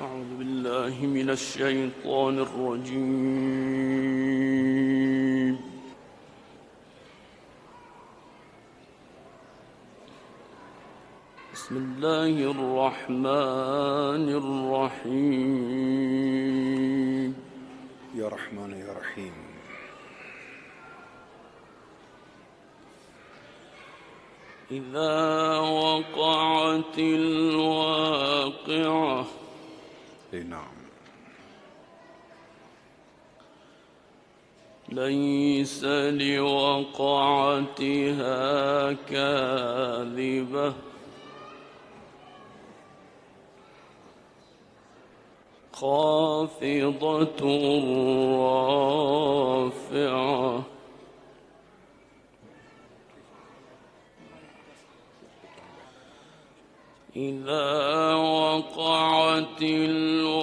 [0.00, 3.16] أعوذ بالله من الشيطان الرجيم.
[11.54, 14.26] بسم الله الرحمن
[15.08, 15.74] الرحيم.
[18.14, 19.32] يا رحمن يا رحيم.
[24.70, 28.06] إذا وقعت الواقعة
[30.42, 30.76] نعم.
[34.88, 37.32] ليس لوقعتها
[38.92, 40.74] كاذبة.
[45.72, 47.42] خافضة
[49.66, 50.75] رافعة.
[57.16, 60.38] إذا وقعت الواقعة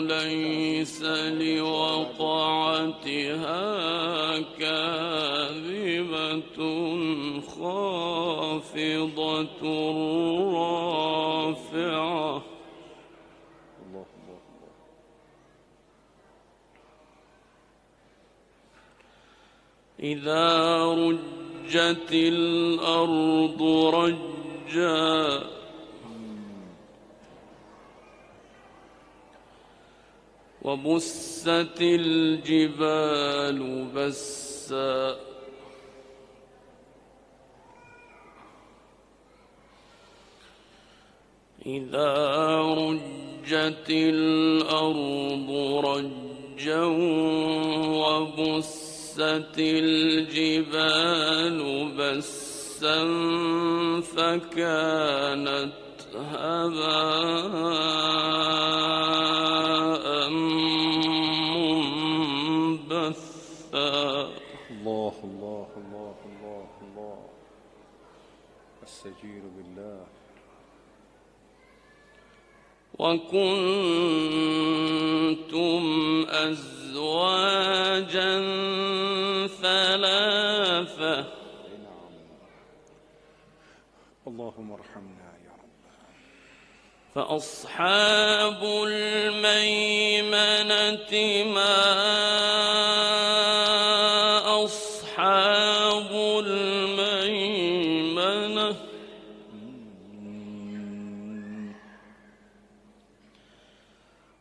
[0.00, 1.02] ليس
[1.42, 3.56] لوقعتها
[4.58, 6.58] كاذبة
[7.58, 9.62] خافضة
[10.52, 12.42] رافعة.
[20.00, 21.45] إذا رجت
[22.12, 23.62] الأرض
[23.94, 25.42] رجا.
[30.62, 33.58] وبست الجبال
[33.94, 35.16] بسا.
[41.66, 42.14] إذا
[42.60, 45.50] رجت الأرض
[45.86, 46.84] رجا
[48.02, 48.85] وبست
[49.58, 50.78] الجبال
[51.98, 53.04] بسا
[54.00, 55.72] فكانت
[56.14, 56.86] هباء
[62.60, 63.10] منبثا.
[64.70, 67.18] الله الله الله الله الله.
[68.84, 70.00] أستجير بالله.
[72.98, 73.44] وكنتم
[76.28, 76.85] أزواجا
[79.62, 81.18] ثلاثة.
[81.18, 81.24] اي
[81.84, 82.12] نعم
[84.26, 85.74] اللهم ارحمنا يا رب.
[87.14, 89.84] فأصحاب الميمنة
[91.54, 91.76] ما
[94.64, 96.10] أصحاب
[96.46, 97.26] الميمنة؟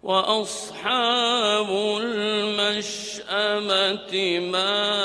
[0.04, 1.70] وأصحاب
[3.58, 5.05] المشأمة ما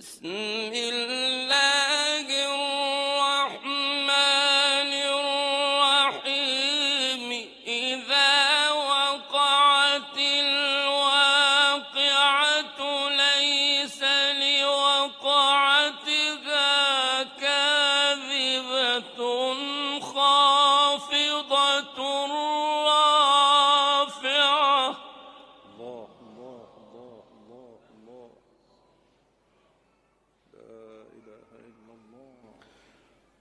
[0.00, 1.09] بسم الله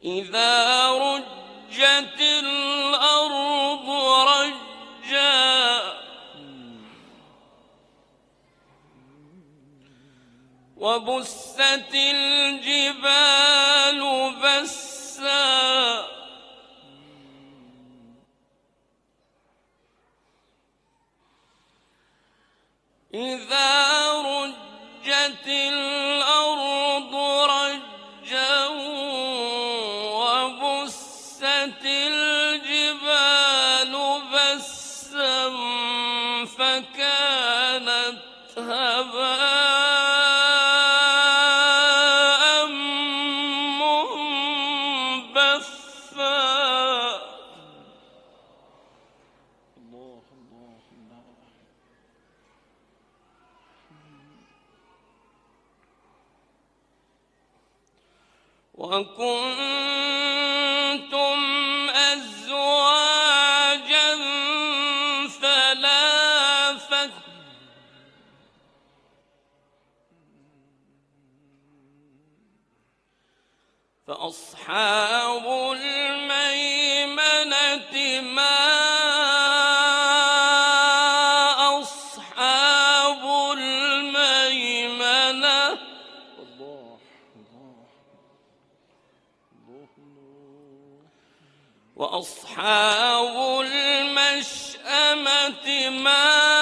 [0.09, 3.89] إذا رجت الأرض
[4.27, 5.99] رجا.
[10.77, 11.59] وبست
[11.93, 12.88] الجبال
[58.99, 59.48] وكنتم
[91.95, 95.09] وأصحاب المشأمة
[95.89, 96.58] ما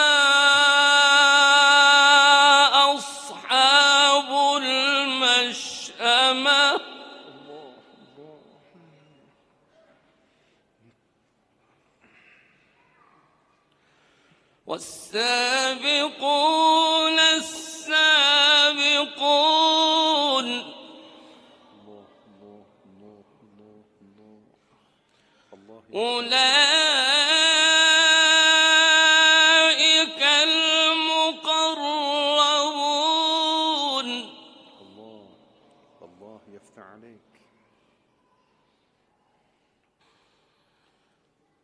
[36.49, 37.19] يفتح عليك.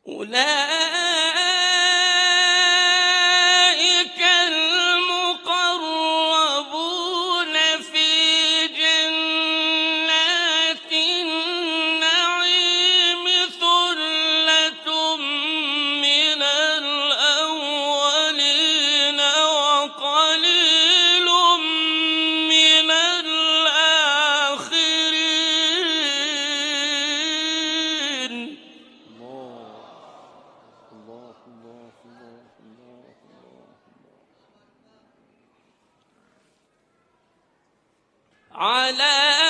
[0.08, 0.83] أولئك
[38.56, 39.43] على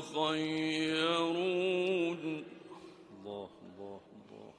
[0.00, 1.36] خيرون
[3.12, 4.52] الله الله الله.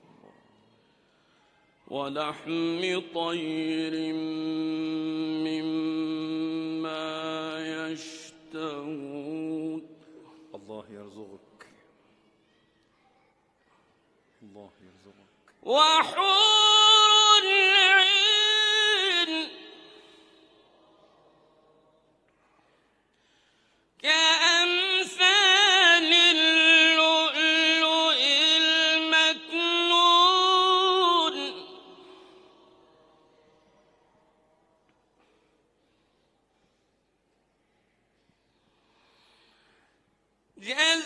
[1.87, 2.81] ولحم
[3.15, 4.13] طير
[5.47, 7.07] مما
[7.91, 9.81] يشتهون.
[10.55, 11.67] الله يرزقك.
[14.43, 15.47] الله يرزقك.
[15.63, 16.46] وحور
[40.59, 40.96] Yeah,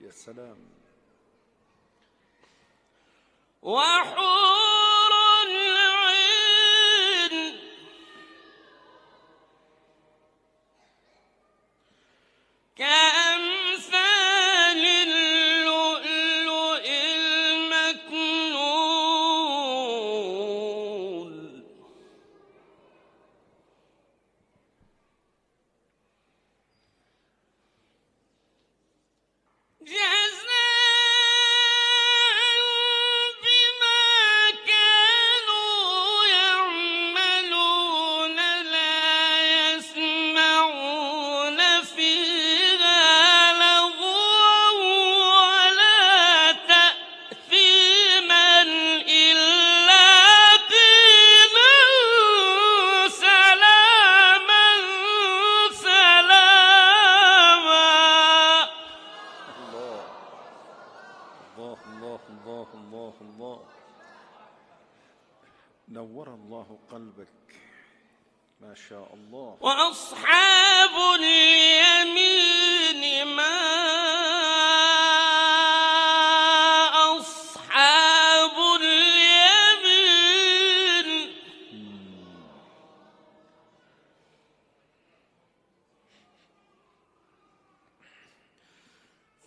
[0.00, 0.56] يا سلام.
[3.62, 4.59] وحور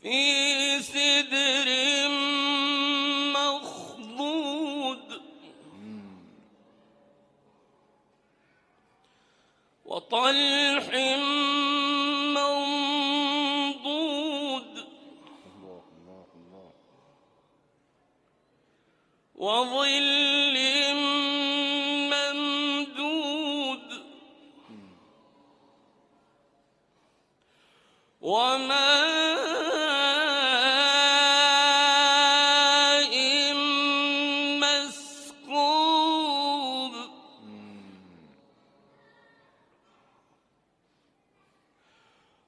[0.04, 0.43] في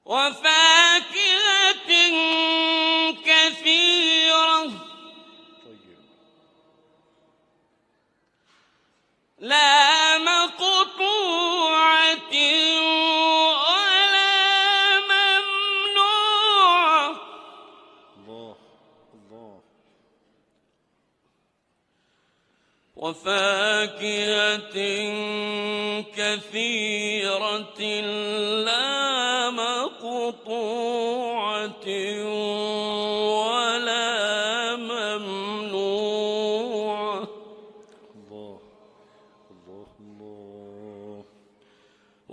[0.05, 0.54] وفاء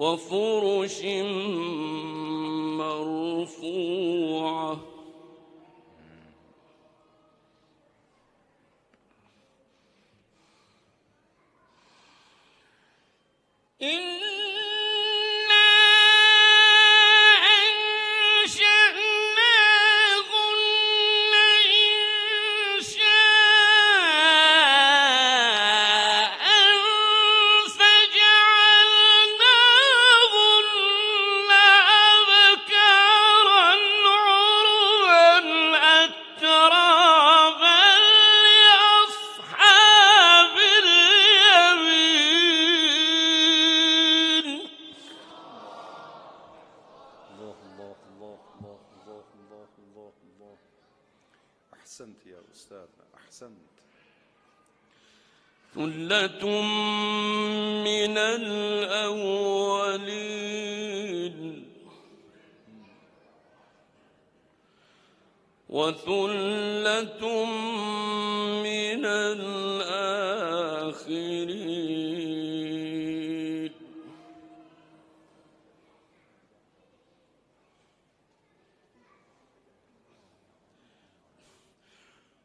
[0.03, 1.05] وفرش
[2.79, 4.77] مرفوعة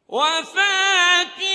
[0.08, 1.47] وفاكهة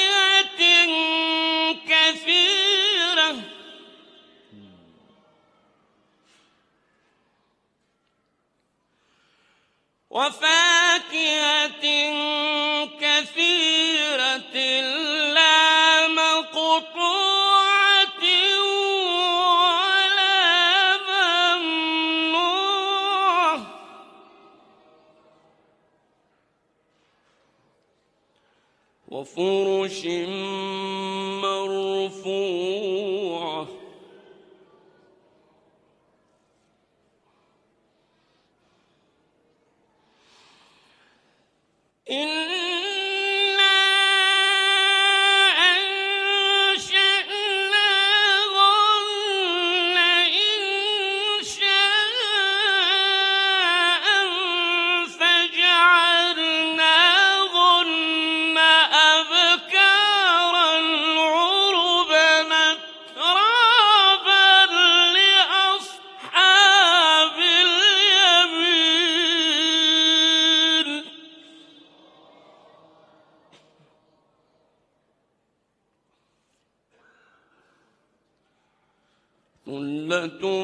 [79.65, 80.63] ثلة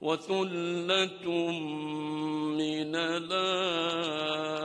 [0.00, 1.26] وثلة
[2.60, 4.63] من الآخرين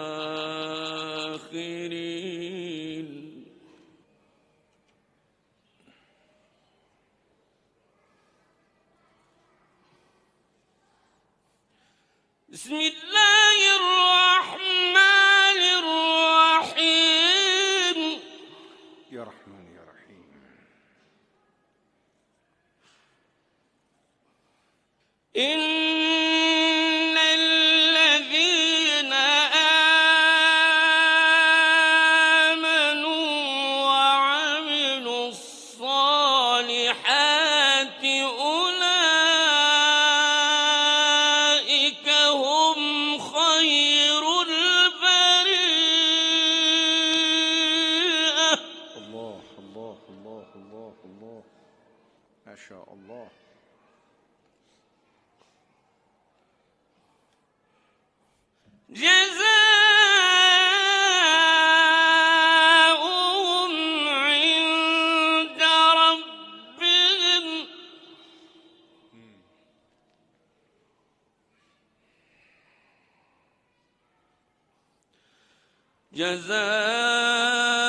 [76.20, 77.84] جزاؤهم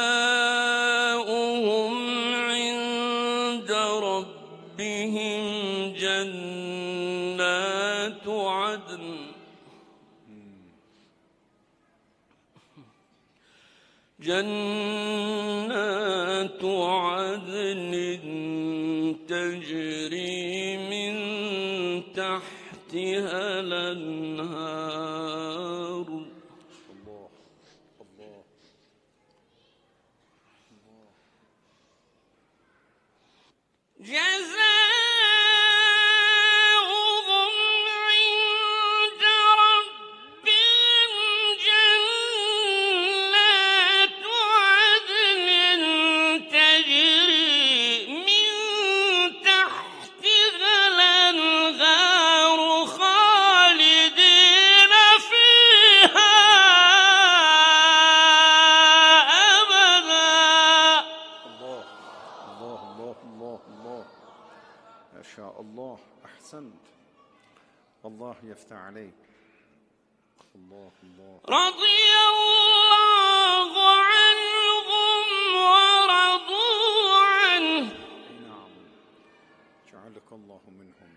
[2.35, 3.71] عند
[4.07, 5.43] ربهم
[6.03, 7.27] جنات
[8.29, 9.07] عدن.
[14.21, 15.45] جنات
[16.65, 17.93] عدن
[19.29, 21.15] تجري من
[22.15, 24.80] تحتها الأنهار.
[34.01, 34.70] جزاء
[80.33, 81.11] الله منهم.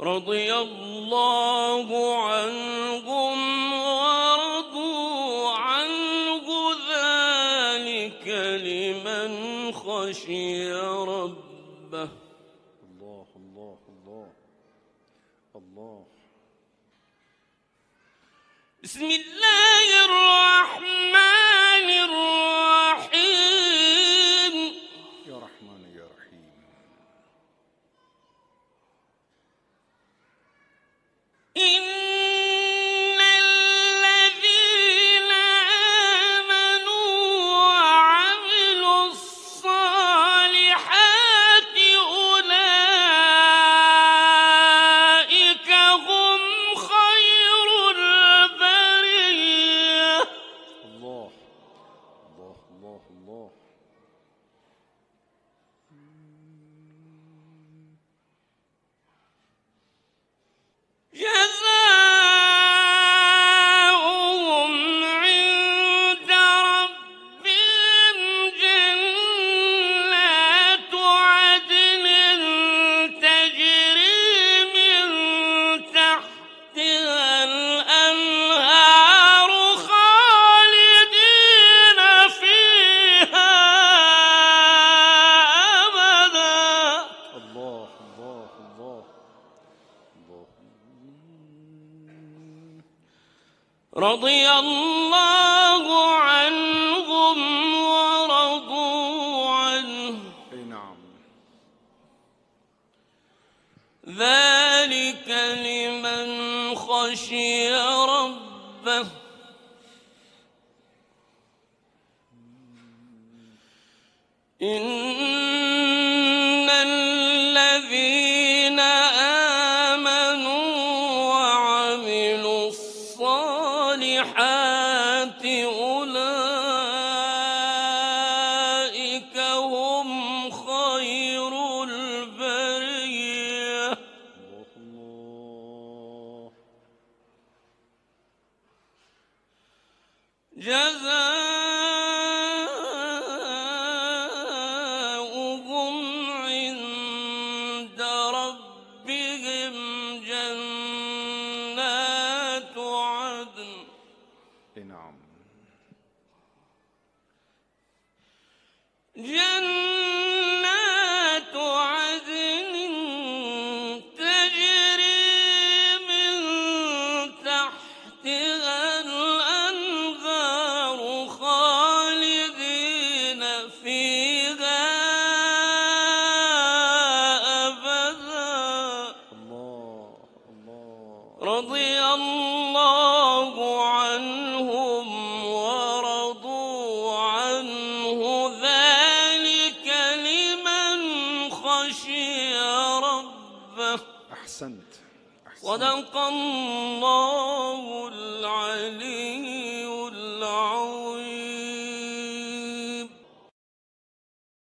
[0.00, 1.88] رضي الله
[2.22, 6.46] عنهم ورضوا عنه
[6.92, 8.28] ذلك
[8.62, 9.30] لمن
[9.72, 12.08] خشي ربه.
[12.82, 14.28] الله الله الله
[15.56, 16.04] الله.
[18.82, 20.97] بسم الله الرحمن